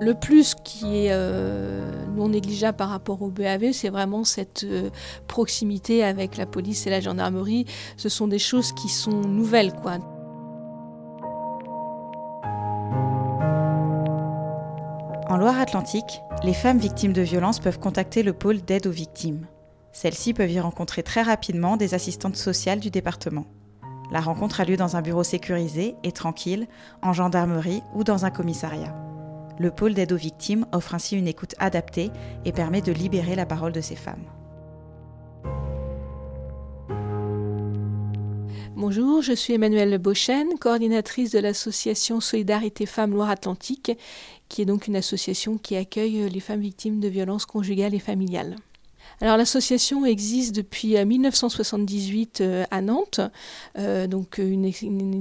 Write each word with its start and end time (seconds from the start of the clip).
Le 0.00 0.14
plus 0.14 0.54
qui 0.54 1.06
est 1.06 1.08
euh, 1.10 2.06
non 2.14 2.28
négligeable 2.28 2.76
par 2.76 2.90
rapport 2.90 3.20
au 3.22 3.30
BAV, 3.30 3.72
c'est 3.72 3.88
vraiment 3.88 4.22
cette 4.22 4.62
euh, 4.62 4.90
proximité 5.26 6.04
avec 6.04 6.36
la 6.36 6.46
police 6.46 6.86
et 6.86 6.90
la 6.90 7.00
gendarmerie. 7.00 7.64
Ce 7.96 8.08
sont 8.08 8.28
des 8.28 8.38
choses 8.38 8.72
qui 8.72 8.88
sont 8.88 9.22
nouvelles, 9.22 9.72
quoi. 9.72 9.98
En 15.28 15.36
Loire-Atlantique, 15.36 16.20
les 16.44 16.54
femmes 16.54 16.78
victimes 16.78 17.12
de 17.12 17.22
violences 17.22 17.58
peuvent 17.58 17.80
contacter 17.80 18.22
le 18.22 18.32
pôle 18.32 18.62
d'aide 18.62 18.86
aux 18.86 18.92
victimes. 18.92 19.46
Celles-ci 19.92 20.32
peuvent 20.32 20.50
y 20.50 20.60
rencontrer 20.60 21.02
très 21.02 21.22
rapidement 21.22 21.76
des 21.76 21.94
assistantes 21.94 22.36
sociales 22.36 22.80
du 22.80 22.90
département. 22.90 23.46
La 24.12 24.20
rencontre 24.20 24.60
a 24.60 24.64
lieu 24.64 24.76
dans 24.76 24.96
un 24.96 25.02
bureau 25.02 25.24
sécurisé 25.24 25.96
et 26.04 26.12
tranquille, 26.12 26.66
en 27.02 27.12
gendarmerie 27.12 27.82
ou 27.94 28.04
dans 28.04 28.24
un 28.24 28.30
commissariat. 28.30 28.94
Le 29.58 29.70
pôle 29.72 29.94
d'aide 29.94 30.12
aux 30.12 30.16
victimes 30.16 30.66
offre 30.72 30.94
ainsi 30.94 31.16
une 31.16 31.26
écoute 31.26 31.54
adaptée 31.58 32.10
et 32.44 32.52
permet 32.52 32.80
de 32.80 32.92
libérer 32.92 33.34
la 33.34 33.46
parole 33.46 33.72
de 33.72 33.80
ces 33.80 33.96
femmes. 33.96 34.24
Bonjour, 38.76 39.22
je 39.22 39.32
suis 39.32 39.54
Emmanuelle 39.54 39.98
Beauchesne, 39.98 40.56
coordinatrice 40.60 41.32
de 41.32 41.40
l'association 41.40 42.20
Solidarité 42.20 42.86
Femmes 42.86 43.10
Loire-Atlantique, 43.10 43.90
qui 44.48 44.62
est 44.62 44.66
donc 44.66 44.86
une 44.86 44.94
association 44.94 45.58
qui 45.58 45.74
accueille 45.74 46.30
les 46.30 46.40
femmes 46.40 46.60
victimes 46.60 47.00
de 47.00 47.08
violences 47.08 47.44
conjugales 47.44 47.94
et 47.94 47.98
familiales. 47.98 48.54
Alors 49.20 49.36
l'association 49.36 50.06
existe 50.06 50.54
depuis 50.54 50.96
1978 51.04 52.40
euh, 52.40 52.44
euh, 52.44 52.64
à 52.70 52.80
Nantes, 52.80 53.20
euh, 53.76 54.06
donc 54.06 54.38
une, 54.38 54.64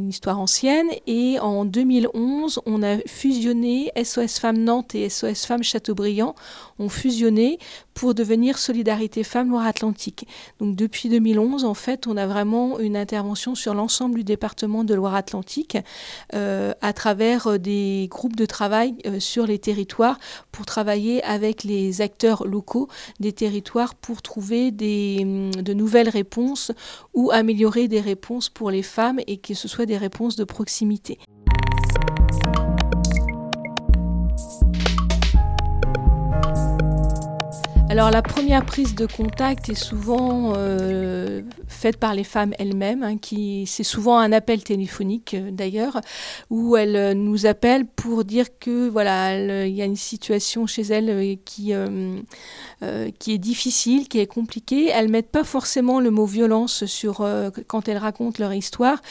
histoire 0.08 0.40
ancienne. 0.40 0.88
Et 1.08 1.40
en 1.40 1.66
2011, 1.66 2.62
on 2.65 2.84
a 2.84 2.98
fusionné 3.08 3.91
SOS 4.02 4.40
Femmes 4.40 4.63
Nantes 4.63 4.93
et 4.93 5.10
SOS 5.10 5.46
Femmes 5.46 5.63
Châteaubriand 5.63 6.35
ont 6.80 6.90
fusionné 6.90 7.58
pour 7.98 8.13
devenir 8.13 8.59
Solidarité 8.59 9.23
Femmes 9.23 9.49
Loire-Atlantique. 9.49 10.27
Donc 10.59 10.76
depuis 10.76 11.09
2011, 11.09 11.65
en 11.65 11.73
fait, 11.73 12.05
on 12.05 12.15
a 12.15 12.27
vraiment 12.27 12.77
une 12.77 12.95
intervention 12.95 13.55
sur 13.55 13.73
l'ensemble 13.73 14.17
du 14.17 14.23
département 14.23 14.84
de 14.84 14.93
Loire-Atlantique 14.93 15.77
à 16.31 16.93
travers 16.93 17.57
des 17.57 18.07
groupes 18.12 18.35
de 18.35 18.45
travail 18.45 18.95
sur 19.18 19.48
les 19.48 19.57
territoires 19.57 20.20
pour 20.51 20.68
travailler 20.68 21.23
avec 21.23 21.63
les 21.63 22.01
acteurs 22.01 22.45
locaux 22.45 22.87
des 23.20 23.34
territoires 23.34 23.95
pour 23.95 24.21
trouver 24.21 24.68
hum, 24.68 25.51
de 25.51 25.73
nouvelles 25.73 26.09
réponses 26.09 26.71
ou 27.15 27.31
améliorer 27.31 27.87
des 27.87 28.01
réponses 28.01 28.49
pour 28.49 28.70
les 28.70 28.84
femmes 28.84 29.20
et 29.25 29.37
que 29.37 29.55
ce 29.55 29.68
soit 29.68 29.87
des 29.87 29.98
réponses 29.98 30.35
de 30.35 30.43
proximité. 30.43 31.18
Alors 37.98 38.12
la 38.12 38.21
première 38.21 38.63
prise 38.63 38.93
de 38.93 39.07
contact 39.07 39.70
est 39.70 39.73
souvent 39.73 40.53
euh, 40.55 41.41
faite 41.67 41.98
par 41.98 42.13
les 42.13 42.23
femmes 42.23 42.53
elles-mêmes, 42.59 43.01
hein, 43.01 43.17
qui 43.17 43.65
c'est 43.65 43.81
souvent 43.81 44.20
un 44.20 44.31
appel 44.31 44.63
téléphonique 44.63 45.34
euh, 45.34 45.49
d'ailleurs, 45.49 45.99
où 46.51 46.77
elles 46.77 46.95
euh, 46.95 47.13
nous 47.15 47.48
appellent 47.48 47.87
pour 47.87 48.23
dire 48.23 48.59
que 48.59 48.87
voilà 48.87 49.65
il 49.65 49.73
y 49.73 49.81
a 49.81 49.85
une 49.85 49.95
situation 49.95 50.68
chez 50.68 50.84
elles 50.84 51.40
qui 51.43 51.73
qui 53.18 53.34
est 53.34 53.37
difficile, 53.40 54.07
qui 54.07 54.20
est 54.20 54.27
compliquée. 54.27 54.90
Elles 54.93 55.09
mettent 55.09 55.31
pas 55.31 55.43
forcément 55.43 55.99
le 55.99 56.12
mot 56.12 56.27
violence 56.27 56.85
sur 56.85 57.27
quand 57.65 57.87
elles 57.87 57.98
racontent 57.98 58.37
leur 58.37 58.53
histoire. 58.53 59.01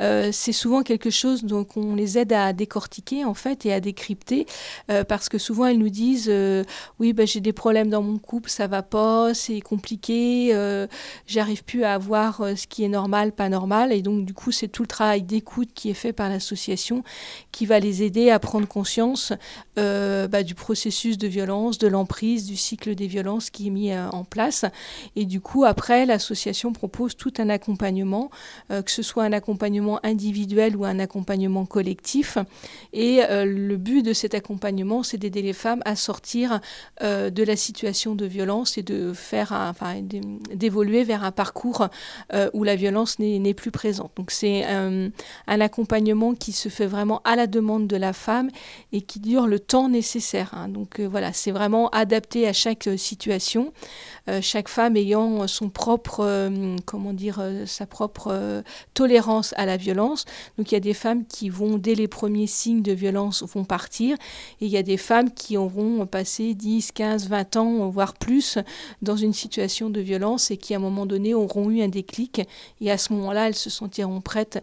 c'est 0.00 0.52
souvent 0.52 0.82
quelque 0.82 1.08
chose 1.08 1.44
donc 1.44 1.78
on 1.78 1.94
les 1.94 2.18
aide 2.18 2.34
à 2.34 2.52
décortiquer 2.52 3.24
en 3.24 3.32
fait 3.32 3.64
et 3.64 3.72
à 3.72 3.80
décrypter 3.80 4.44
parce 5.08 5.30
que 5.30 5.38
souvent 5.38 5.64
elles 5.64 5.78
nous 5.78 5.88
disent 5.88 6.30
oui 7.00 7.14
ben, 7.14 7.26
j'ai 7.26 7.40
des 7.40 7.54
problèmes 7.54 7.88
dans 7.88 8.02
mon 8.02 8.18
ça 8.46 8.66
va 8.66 8.82
pas, 8.82 9.34
c'est 9.34 9.60
compliqué, 9.60 10.50
euh, 10.52 10.86
j'arrive 11.26 11.64
plus 11.64 11.84
à 11.84 11.98
voir 11.98 12.40
euh, 12.40 12.56
ce 12.56 12.66
qui 12.66 12.84
est 12.84 12.88
normal, 12.88 13.32
pas 13.32 13.48
normal. 13.48 13.92
Et 13.92 14.02
donc, 14.02 14.24
du 14.24 14.34
coup, 14.34 14.52
c'est 14.52 14.68
tout 14.68 14.82
le 14.82 14.88
travail 14.88 15.22
d'écoute 15.22 15.70
qui 15.74 15.90
est 15.90 15.94
fait 15.94 16.12
par 16.12 16.28
l'association 16.28 17.02
qui 17.52 17.66
va 17.66 17.78
les 17.80 18.02
aider 18.02 18.30
à 18.30 18.38
prendre 18.38 18.66
conscience 18.66 19.32
euh, 19.78 20.28
bah, 20.28 20.42
du 20.42 20.54
processus 20.54 21.18
de 21.18 21.28
violence, 21.28 21.78
de 21.78 21.88
l'emprise, 21.88 22.46
du 22.46 22.56
cycle 22.56 22.94
des 22.94 23.06
violences 23.06 23.50
qui 23.50 23.68
est 23.68 23.70
mis 23.70 23.96
en 23.96 24.24
place. 24.24 24.64
Et 25.16 25.24
du 25.24 25.40
coup, 25.40 25.64
après, 25.64 26.06
l'association 26.06 26.72
propose 26.72 27.16
tout 27.16 27.32
un 27.38 27.48
accompagnement, 27.48 28.30
que 28.68 28.90
ce 28.90 29.02
soit 29.02 29.24
un 29.24 29.32
accompagnement 29.32 30.00
individuel 30.02 30.76
ou 30.76 30.84
un 30.84 30.98
accompagnement 30.98 31.66
collectif. 31.66 32.38
Et 32.92 33.20
le 33.28 33.76
but 33.76 34.02
de 34.02 34.12
cet 34.12 34.34
accompagnement, 34.34 35.02
c'est 35.02 35.18
d'aider 35.18 35.42
les 35.42 35.52
femmes 35.52 35.82
à 35.84 35.96
sortir 35.96 36.60
de 37.00 37.42
la 37.42 37.56
situation 37.56 38.14
de 38.14 38.23
violence 38.26 38.78
et 38.78 38.82
de 38.82 39.12
faire, 39.12 39.52
enfin, 39.52 40.00
d'évoluer 40.02 41.04
vers 41.04 41.24
un 41.24 41.32
parcours 41.32 41.88
euh, 42.32 42.50
où 42.52 42.64
la 42.64 42.76
violence 42.76 43.18
n'est 43.18 43.54
plus 43.54 43.70
présente. 43.70 44.12
Donc 44.16 44.30
c'est 44.30 44.64
un, 44.64 45.10
accompagnement 45.46 46.34
qui 46.34 46.52
se 46.52 46.68
fait 46.68 46.86
vraiment 46.86 47.20
à 47.24 47.36
la 47.36 47.46
demande 47.46 47.86
de 47.86 47.96
la 47.96 48.12
femme 48.12 48.50
et 48.92 49.00
qui 49.00 49.20
dure 49.20 49.46
le 49.46 49.58
temps 49.58 49.88
nécessaire. 49.88 50.50
Hein. 50.52 50.68
Donc 50.68 51.00
euh, 51.00 51.06
voilà, 51.06 51.32
c'est 51.32 51.52
vraiment 51.52 51.88
adapté 51.90 52.46
à 52.46 52.52
chaque 52.52 52.88
situation. 52.96 53.72
Euh, 54.28 54.40
chaque 54.40 54.68
femme 54.68 54.96
ayant 54.96 55.46
son 55.46 55.68
propre, 55.68 56.20
euh, 56.20 56.76
comment 56.86 57.12
dire, 57.12 57.38
euh, 57.40 57.66
sa 57.66 57.86
propre 57.86 58.62
tolérance 58.94 59.52
à 59.56 59.66
la 59.66 59.76
violence. 59.76 60.24
Donc 60.56 60.72
il 60.72 60.74
y 60.74 60.76
a 60.76 60.80
des 60.80 60.94
femmes 60.94 61.26
qui 61.26 61.50
vont, 61.50 61.76
dès 61.76 61.94
les 61.94 62.08
premiers 62.08 62.46
signes 62.46 62.82
de 62.82 62.92
violence, 62.92 63.42
vont 63.42 63.64
partir. 63.64 64.16
Et 64.60 64.66
il 64.66 64.70
y 64.70 64.76
a 64.76 64.82
des 64.82 64.96
femmes 64.96 65.30
qui 65.30 65.56
auront 65.56 66.06
passé 66.06 66.54
10, 66.54 66.92
15, 66.92 67.28
20 67.28 67.56
ans, 67.56 67.88
voire 67.88 68.03
plus, 68.12 68.58
dans 69.00 69.16
une 69.16 69.32
situation 69.32 69.88
de 69.88 70.00
violence 70.00 70.50
et 70.50 70.58
qui, 70.58 70.74
à 70.74 70.76
un 70.76 70.80
moment 70.80 71.06
donné, 71.06 71.32
auront 71.32 71.70
eu 71.70 71.80
un 71.80 71.88
déclic. 71.88 72.42
Et 72.82 72.90
à 72.90 72.98
ce 72.98 73.14
moment-là, 73.14 73.48
elles 73.48 73.54
se 73.54 73.70
sentiront 73.70 74.20
prêtes 74.20 74.60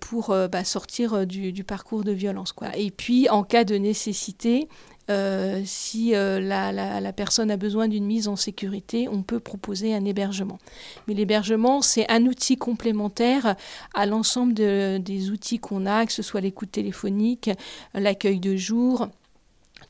pour 0.00 0.34
bah, 0.50 0.64
sortir 0.64 1.26
du, 1.26 1.52
du, 1.52 1.64
parcours 1.64 2.04
de 2.04 2.12
violence. 2.12 2.54
Et 2.74 2.90
puis, 2.90 3.28
en 3.28 3.42
cas 3.42 3.64
de 3.64 3.74
nécessité, 3.74 4.68
euh, 5.10 5.62
si 5.64 6.14
euh, 6.14 6.38
la, 6.38 7.12
personne 7.12 7.50
a 7.50 7.56
besoin 7.56 7.88
d'une 7.88 8.04
mise 8.04 8.28
en 8.28 8.36
sécurité, 8.36 9.08
on 9.10 9.22
peut 9.22 9.40
proposer 9.40 9.94
un 9.94 10.04
hébergement. 10.04 10.58
Mais 11.06 11.14
l'hébergement, 11.14 11.80
c'est 11.80 12.10
un 12.10 12.26
outil 12.26 12.56
complémentaire 12.56 13.56
à 13.94 14.06
l'ensemble 14.06 14.52
des 14.52 15.30
outils 15.30 15.58
qu'on 15.58 15.86
a, 15.86 16.04
que 16.04 16.12
ce 16.12 16.22
soit 16.22 16.40
l'écoute 16.40 16.72
téléphonique, 16.72 17.50
l'accueil 17.94 18.38
de 18.38 18.56
jour, 18.56 19.08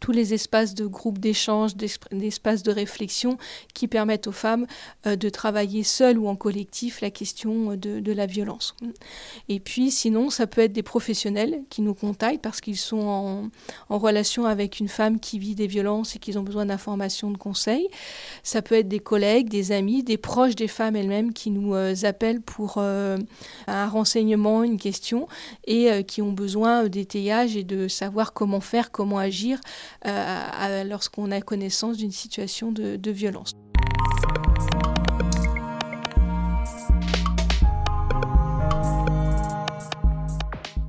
tous 0.01 0.13
les 0.13 0.35
espaces 0.35 0.75
de 0.75 0.87
groupe 0.87 1.19
d'échange, 1.19 1.73
d'espaces 1.77 2.63
de 2.63 2.71
réflexion 2.71 3.39
qui 3.75 3.89
permettent 3.89 4.27
aux 4.27 4.33
femmes 4.33 4.67
euh, 5.07 5.17
de 5.17 5.29
travailler 5.29 5.83
seules 5.83 6.19
ou 6.19 6.29
en 6.29 6.37
collectif 6.37 7.01
la 7.01 7.11
question 7.11 7.77
de, 7.77 8.13
la 8.13 8.27
violence. 8.27 8.75
Et 9.49 9.61
puis 9.61 9.91
sinon, 9.91 10.31
ça 10.31 10.47
peut 10.47 10.63
être 10.63 10.73
des 10.73 10.83
professionnels 10.83 11.61
qui 11.69 11.83
nous 11.83 11.95
contactent 11.95 12.41
parce 12.41 12.61
qu'ils 12.61 12.79
sont 12.79 13.51
en, 13.89 13.99
relation 13.99 14.47
avec 14.47 14.81
une 14.81 14.89
femme 14.89 15.21
qui 15.21 15.39
vit 15.39 15.55
des 15.55 15.67
violences 15.67 16.17
et 16.17 16.19
qu'ils 16.19 16.39
ont 16.39 16.43
besoin 16.43 16.67
d'informations, 16.67 17.31
de 17.31 17.37
conseils. 17.37 17.89
Ça 18.43 18.63
peut 18.63 18.77
être 18.77 18.89
des 18.89 19.01
collègues, 19.01 19.49
des 19.49 19.73
amis, 19.73 20.03
des 20.03 20.17
proches 20.17 20.55
des 20.55 20.69
femmes 20.69 20.97
elles-mêmes 20.97 21.33
qui 21.33 21.51
nous 21.51 21.75
euh, 21.75 21.95
appellent 22.05 22.41
pour 22.41 22.75
euh, 22.79 23.19
un 23.67 23.89
renseignement, 23.89 24.63
une 24.63 24.79
question 24.79 25.29
et 25.67 26.05
qui 26.05 26.23
ont 26.23 26.33
besoin 26.33 26.89
d'étayage 26.89 27.57
et 27.57 27.65
de 27.65 27.89
savoir 27.89 28.33
comment 28.33 28.61
faire, 28.61 28.91
comment 28.91 29.19
agir 29.19 29.39
euh, 29.49 29.88
lorsqu'on 30.05 31.31
a 31.31 31.41
connaissance 31.41 31.97
d'une 31.97 32.13
situation 32.13 32.73
de 32.73 33.11
violence. 33.11 33.53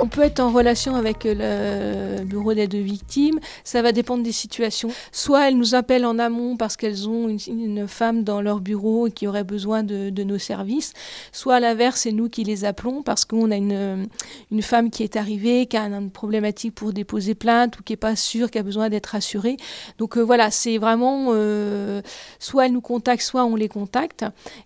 On 0.02 0.08
peut 0.08 0.22
être 0.22 0.40
en 0.40 0.52
relation 0.52 0.96
avec 0.96 1.26
le 1.26 2.24
bureau 2.24 2.54
d'aide 2.54 2.74
aux 2.74 2.82
victimes, 2.82 3.38
ça 3.66 3.82
va 3.82 3.92
dépendre 3.92 4.24
des 4.24 4.32
situations. 4.32 4.92
Soit 5.12 5.50
elles 5.50 5.58
nous 5.58 5.76
appellent 5.76 6.06
en 6.06 6.18
amont 6.20 6.56
parce 6.56 6.78
qu'elles 6.78 7.10
ont 7.10 7.28
une, 7.28 7.86
femme 7.86 8.24
dans 8.24 8.42
leur 8.42 8.62
bureau 8.62 9.10
qui 9.10 9.28
aurait 9.28 9.44
besoin 9.44 9.84
de, 9.84 10.24
nos 10.24 10.38
services, 10.38 10.94
soit 11.34 11.56
à 11.56 11.60
l'inverse, 11.60 12.02
c'est 12.02 12.14
nous 12.14 12.30
qui 12.30 12.46
les 12.46 12.64
appelons 12.64 13.04
parce 13.04 13.26
qu'on 13.26 13.52
a 13.52 13.58
une, 13.58 14.08
une 14.52 14.62
femme 14.62 14.90
qui 14.90 15.04
est 15.04 15.18
arrivée, 15.18 15.66
qui 15.66 15.76
a 15.76 15.84
une 15.84 16.12
problématique 16.12 16.76
pour 16.76 16.94
déposer 16.94 17.36
plainte 17.36 17.78
ou 17.78 17.84
qui 17.84 17.92
n'est 17.92 17.98
pas 17.98 18.16
sûre, 18.16 18.52
qui 18.52 18.58
a 18.58 18.64
besoin 18.64 18.88
d'être 18.88 19.16
assurée. 19.16 19.58
Donc 19.98 20.18
euh, 20.18 20.22
voilà, 20.22 20.50
c'est 20.50 20.78
vraiment 20.78 21.32
euh, 21.32 22.02
soit 22.40 22.68
elles 22.68 22.74
nous 22.74 22.80
contactent, 22.80 23.24
soit 23.24 23.44
on 23.44 23.58
les 23.58 23.70
contacte. 23.70 24.24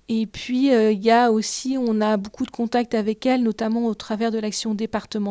Et 0.10 0.28
puis 0.28 0.72
euh, 0.72 0.92
il 0.92 1.04
y 1.04 1.10
a 1.10 1.32
aussi, 1.32 1.76
on 1.80 2.02
a 2.02 2.18
beaucoup 2.18 2.46
de 2.46 2.52
contacts 2.52 2.94
avec 2.94 3.26
elles, 3.26 3.42
notamment 3.42 3.88
au 3.88 3.96
travers 3.96 4.30
de 4.30 4.38
l'action 4.38 4.76
départementale 4.76 5.23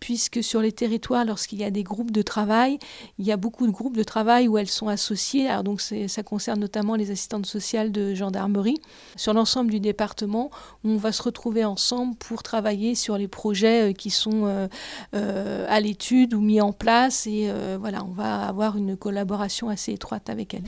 puisque 0.00 0.42
sur 0.42 0.60
les 0.60 0.72
territoires, 0.72 1.24
lorsqu'il 1.24 1.58
y 1.58 1.64
a 1.64 1.70
des 1.70 1.82
groupes 1.82 2.10
de 2.10 2.22
travail, 2.22 2.78
il 3.18 3.24
y 3.24 3.32
a 3.32 3.36
beaucoup 3.36 3.66
de 3.66 3.72
groupes 3.72 3.96
de 3.96 4.04
travail 4.04 4.48
où 4.48 4.58
elles 4.58 4.68
sont 4.68 4.88
associées. 4.88 5.48
Donc 5.64 5.80
ça 5.80 6.22
concerne 6.22 6.60
notamment 6.60 6.96
les 6.96 7.10
assistantes 7.10 7.46
sociales 7.46 7.92
de 7.92 8.14
gendarmerie 8.14 8.80
sur 9.16 9.32
l'ensemble 9.32 9.70
du 9.70 9.80
département, 9.80 10.50
on 10.84 10.96
va 10.96 11.12
se 11.12 11.22
retrouver 11.22 11.64
ensemble 11.64 12.16
pour 12.16 12.42
travailler 12.42 12.94
sur 12.94 13.18
les 13.18 13.28
projets 13.28 13.90
euh, 13.90 13.92
qui 13.92 14.10
sont 14.10 14.46
euh, 14.46 14.68
euh, 15.14 15.66
à 15.68 15.80
l'étude 15.80 16.34
ou 16.34 16.40
mis 16.40 16.60
en 16.60 16.72
place. 16.72 17.26
Et 17.26 17.50
voilà, 17.78 18.04
on 18.04 18.12
va 18.12 18.46
avoir 18.46 18.76
une 18.76 18.96
collaboration 18.96 19.68
assez 19.68 19.92
étroite 19.92 20.30
avec 20.30 20.54
elles. 20.54 20.64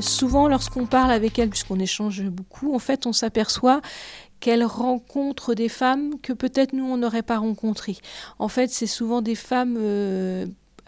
Souvent, 0.00 0.48
lorsqu'on 0.48 0.86
parle 0.86 1.10
avec 1.10 1.38
elles, 1.38 1.50
puisqu'on 1.50 1.78
échange 1.78 2.22
beaucoup, 2.22 2.74
en 2.74 2.78
fait, 2.78 3.06
on 3.06 3.12
s'aperçoit 3.12 3.80
qu'elles 4.40 4.64
rencontrent 4.64 5.54
des 5.54 5.68
femmes 5.68 6.20
que 6.22 6.32
peut-être 6.32 6.72
nous, 6.72 6.84
on 6.84 6.96
n'aurait 6.96 7.22
pas 7.22 7.38
rencontrées. 7.38 7.96
En 8.38 8.48
fait, 8.48 8.70
c'est 8.70 8.86
souvent 8.86 9.22
des 9.22 9.34
femmes 9.34 9.76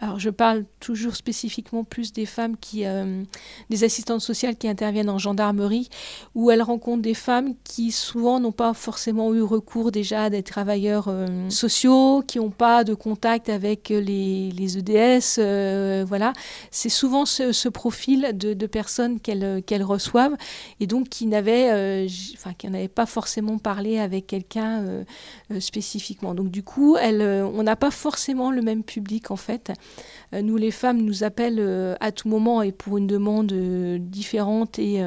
alors 0.01 0.17
je 0.17 0.29
parle 0.29 0.63
toujours 0.79 1.15
spécifiquement 1.15 1.83
plus 1.83 2.13
des 2.13 2.25
femmes 2.25 2.55
qui, 2.55 2.85
euh, 2.85 3.21
des 3.69 3.83
assistantes 3.83 4.21
sociales 4.21 4.55
qui 4.55 4.69
interviennent 4.69 5.09
en 5.09 5.17
gendarmerie, 5.17 5.89
où 6.35 6.51
elles 6.51 6.61
rencontrent 6.61 7.01
des 7.01 7.13
femmes 7.13 7.55
qui 7.65 7.91
souvent 7.91 8.39
n'ont 8.39 8.53
pas 8.53 8.73
forcément 8.73 9.33
eu 9.33 9.41
recours 9.41 9.91
déjà 9.91 10.23
à 10.23 10.29
des 10.29 10.41
travailleurs 10.41 11.07
euh, 11.09 11.49
sociaux, 11.49 12.23
qui 12.25 12.37
n'ont 12.37 12.49
pas 12.49 12.85
de 12.85 12.93
contact 12.93 13.49
avec 13.49 13.89
les, 13.89 14.51
les 14.51 14.77
EDS, 14.77 15.39
euh, 15.39 16.05
voilà. 16.07 16.31
C'est 16.71 16.89
souvent 16.89 17.25
ce, 17.25 17.67
profil 17.67 18.31
de, 18.33 18.53
de 18.53 18.67
personnes 18.67 19.19
qu'elles 19.19 19.61
qu'elles 19.65 19.83
reçoivent 19.83 20.35
et 20.79 20.87
donc 20.87 21.09
qui 21.09 21.27
n'avaient, 21.27 22.07
enfin 22.35 22.53
qui 22.57 22.67
n'avaient 22.69 22.87
pas 22.87 23.05
forcément 23.05 23.57
parlé 23.57 23.99
avec 23.99 24.27
quelqu'un 24.27 25.03
spécifiquement. 25.59 26.33
Donc 26.33 26.49
du 26.49 26.63
coup, 26.63 26.97
elles, 26.97 27.21
on 27.21 27.63
n'a 27.63 27.75
pas 27.75 27.91
forcément 27.91 28.49
le 28.49 28.61
même 28.61 28.83
public 28.83 29.29
en 29.29 29.35
fait. 29.35 29.71
Euh, 30.33 30.41
nous, 30.41 30.57
les 30.57 30.71
femmes, 30.71 31.01
nous 31.01 31.23
appellent 31.23 31.59
euh, 31.59 31.95
à 31.99 32.11
tout 32.11 32.27
moment 32.27 32.61
et 32.61 32.71
pour 32.71 32.97
une 32.97 33.07
demande 33.07 33.51
euh, 33.51 33.97
différente 33.99 34.79
et, 34.79 35.01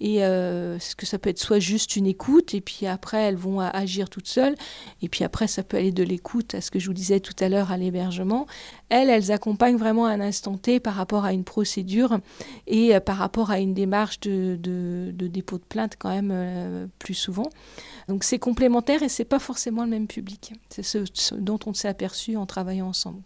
ce 0.00 0.94
que 0.96 1.04
ça 1.04 1.18
peut 1.18 1.28
être 1.30 1.38
soit 1.38 1.58
juste 1.58 1.96
une 1.96 2.06
écoute 2.06 2.54
et 2.54 2.60
puis 2.60 2.86
après 2.86 3.18
elles 3.18 3.36
vont 3.36 3.60
agir 3.60 4.08
toutes 4.08 4.28
seules 4.28 4.54
et 5.02 5.08
puis 5.10 5.24
après 5.24 5.46
ça 5.46 5.62
peut 5.62 5.76
aller 5.76 5.92
de 5.92 6.02
l'écoute 6.02 6.54
à 6.54 6.62
ce 6.62 6.70
que 6.70 6.78
je 6.78 6.86
vous 6.86 6.94
disais 6.94 7.20
tout 7.20 7.34
à 7.38 7.48
l'heure 7.48 7.70
à 7.70 7.76
l'hébergement. 7.76 8.46
Elles, 8.88 9.10
elles 9.10 9.30
accompagnent 9.30 9.76
vraiment 9.76 10.06
à 10.06 10.12
un 10.12 10.20
instant 10.20 10.56
T 10.56 10.80
par 10.80 10.94
rapport 10.94 11.24
à 11.24 11.34
une 11.34 11.44
procédure 11.44 12.18
et 12.66 12.98
par 13.00 13.16
rapport 13.16 13.50
à 13.50 13.58
une 13.58 13.74
démarche 13.74 14.20
de, 14.20 14.58
de, 14.58 15.26
dépôt 15.26 15.58
de 15.58 15.64
plainte 15.64 15.96
quand 15.98 16.10
même 16.10 16.88
plus 16.98 17.14
souvent. 17.14 17.50
Donc 18.08 18.24
c'est 18.24 18.38
complémentaire 18.38 19.02
et 19.02 19.08
c'est 19.08 19.24
pas 19.24 19.38
forcément 19.38 19.84
le 19.84 19.90
même 19.90 20.06
public. 20.06 20.54
C'est 20.70 20.82
ce, 20.82 21.34
dont 21.34 21.58
on 21.66 21.74
s'est 21.74 21.88
aperçu 21.88 22.36
en 22.36 22.46
travaillant 22.46 22.88
ensemble. 22.88 23.20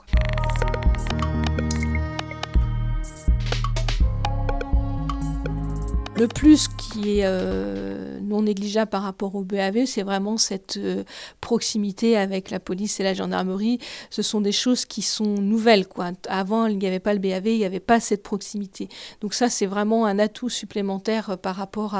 Le 6.17 6.29
plus 6.29 6.69
qui 6.69 7.19
est 7.19 7.25
euh, 7.25 8.21
non 8.21 8.43
négligeable 8.43 8.89
par 8.89 9.03
rapport 9.03 9.35
au 9.35 9.43
BAV, 9.43 9.85
c'est 9.85 10.05
vraiment 10.05 10.37
cette 10.37 10.77
euh, 10.77 11.03
proximité 11.41 12.17
avec 12.17 12.51
la 12.51 12.61
police 12.61 13.01
et 13.01 13.03
la 13.03 13.15
gendarmerie. 13.15 13.81
Ce 14.11 14.23
sont 14.23 14.41
des 14.41 14.53
choses 14.53 14.85
qui 14.85 15.03
sont 15.03 15.35
nouvelles. 15.35 15.85
Avant, 16.29 16.67
il 16.67 16.79
n'y 16.79 16.87
avait 16.87 17.01
pas 17.01 17.15
le 17.15 17.19
BAV, 17.19 17.49
il 17.49 17.59
n'y 17.59 17.65
avait 17.65 17.81
pas 17.81 17.99
cette 17.99 18.23
proximité. 18.23 18.89
Donc 19.21 19.35
ça, 19.35 19.49
c'est 19.49 19.67
vraiment 19.67 20.07
un 20.07 20.21
atout 20.21 20.49
supplémentaire 20.49 21.31
euh, 21.31 21.37
par 21.37 21.57
rapport 21.57 21.97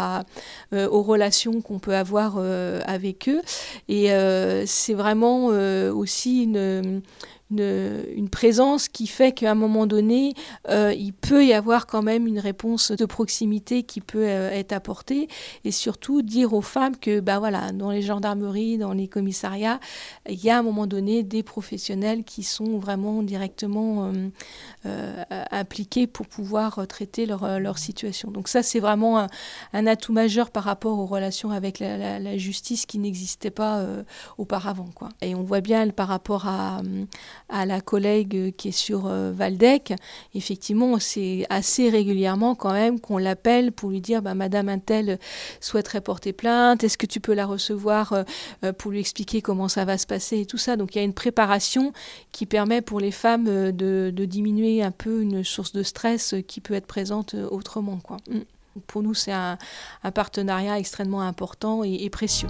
aux 0.73 1.03
relations 1.03 1.61
qu'on 1.61 1.79
peut 1.79 1.95
avoir 1.95 2.39
avec 2.39 3.29
eux. 3.29 3.41
Et 3.89 4.09
c'est 4.67 4.95
vraiment 4.95 5.47
aussi 5.47 6.45
une 6.45 7.03
une, 7.59 8.29
présence 8.29 8.89
qui 8.89 9.07
fait 9.07 9.33
qu'à 9.33 9.53
un 9.53 9.55
moment 9.55 9.87
donné, 9.87 10.35
euh, 10.69 10.93
il 10.97 11.13
peut 11.13 11.45
y 11.45 11.53
avoir 11.53 11.87
quand 11.87 12.03
même 12.03 12.27
une 12.27 12.39
réponse 12.39 12.91
de 12.91 13.05
proximité 13.05 13.83
qui 13.83 14.01
peut 14.01 14.27
euh, 14.27 14.51
être 14.51 14.73
apportée 14.73 15.29
et 15.65 15.71
surtout 15.71 16.23
dire 16.23 16.53
aux 16.53 16.63
femmes 16.63 16.97
que 16.97 17.21
bah 17.21 17.39
voilà, 17.39 17.71
dans 17.73 17.91
les 17.91 18.03
gendarmeries, 18.03 18.79
dans 18.79 18.93
les 18.93 19.09
commissariats, 19.09 19.79
il 20.29 20.43
y 20.43 20.51
a 20.51 20.57
à 20.57 20.59
un 20.59 20.63
moment 20.63 20.87
donné 20.87 21.23
des 21.23 21.43
professionnels 21.43 22.25
qui 22.25 22.43
sont 22.43 22.79
vraiment 22.79 23.23
directement 23.23 24.13
euh, 24.87 25.25
impliqués 25.51 26.07
pour 26.07 26.27
pouvoir 26.27 26.87
traiter 26.89 27.27
leur, 27.27 27.79
situation. 27.79 28.31
Donc 28.31 28.49
ça, 28.49 28.63
c'est 28.63 28.81
vraiment 28.81 29.27
un, 29.73 29.87
atout 29.87 30.13
majeur 30.13 30.51
par 30.51 30.65
rapport 30.65 30.99
aux 30.99 31.07
relations 31.07 31.51
avec 31.51 31.79
la, 31.79 32.39
justice 32.39 32.87
qui 32.87 32.99
n'existait 32.99 33.51
pas 33.51 33.85
auparavant. 34.39 34.89
Quoi. 34.95 35.09
Et 35.21 35.35
on 35.35 35.43
voit 35.43 35.61
bien 35.61 35.85
par 35.91 36.09
rapport 36.09 36.47
à, 36.47 36.81
à 37.49 37.67
la 37.67 37.81
collègue 37.81 38.55
qui 38.57 38.69
est 38.69 38.73
sur 38.73 39.07
euh, 39.07 39.33
Valdec, 39.33 39.93
effectivement, 40.35 40.99
c'est 40.99 41.47
assez 41.51 41.91
régulièrement 41.91 42.55
quand 42.55 42.73
même 42.73 43.01
qu'on 43.01 43.19
l'appelle 43.19 43.73
pour 43.73 43.91
lui 43.91 44.01
dire 44.01 44.23
bah, 44.23 44.35
Madame 44.35 44.69
Intel 44.69 45.19
souhaiterait 45.61 46.01
porter 46.01 46.33
plainte, 46.33 46.85
est-ce 46.85 46.97
que 46.97 47.07
tu 47.07 47.21
peux 47.21 47.35
la 47.35 47.47
recevoir 47.47 48.13
euh, 48.13 48.23
euh, 48.65 48.73
pour 48.73 48.91
lui 48.91 49.01
expliquer 49.01 49.43
comment 49.43 49.69
ça 49.69 49.85
va 49.85 49.99
se 49.99 50.07
passer 50.07 50.41
et 50.41 50.47
tout 50.47 50.59
ça? 50.59 50.77
Donc 50.77 50.95
il 50.95 50.99
y 50.99 51.01
a 51.01 51.05
une 51.05 51.15
préparation 51.15 51.93
qui 52.33 52.47
permet 52.47 52.81
pour 52.81 52.99
les 52.99 53.13
femmes 53.13 53.73
de, 53.73 54.11
diminuer 54.25 54.83
un 54.83 54.91
peu 54.91 55.21
une 55.21 55.45
source 55.45 55.73
de 55.73 55.83
stress 55.83 56.35
qui 56.49 56.61
peut 56.61 56.75
être 56.75 56.87
présente 56.87 57.35
autrement. 57.35 58.01
Mm. 58.29 58.39
Pour 58.87 59.03
nous, 59.03 59.15
c'est 59.15 59.33
un, 59.33 59.59
partenariat 60.15 60.79
extrêmement 60.79 61.21
important 61.21 61.85
et 61.85 62.09
précieux. 62.11 62.49